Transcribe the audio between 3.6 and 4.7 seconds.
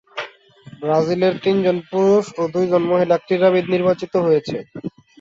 নির্বাচিত হয়েছে।